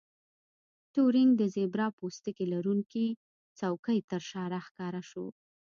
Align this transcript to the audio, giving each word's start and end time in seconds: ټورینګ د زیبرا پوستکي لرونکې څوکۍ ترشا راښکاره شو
ټورینګ 0.93 1.31
د 1.37 1.43
زیبرا 1.55 1.87
پوستکي 1.97 2.45
لرونکې 2.53 3.05
څوکۍ 3.59 3.99
ترشا 4.09 4.43
راښکاره 4.53 5.01
شو 5.09 5.25